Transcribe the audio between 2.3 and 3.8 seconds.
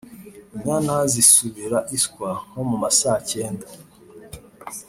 (nko mu masaa cyenda)